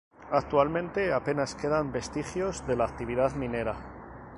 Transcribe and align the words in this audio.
Actualmente 0.31 1.13
apenas 1.13 1.53
quedan 1.53 1.91
vestigios 1.91 2.65
de 2.65 2.75
la 2.75 2.85
actividad 2.85 3.33
minera. 3.33 3.75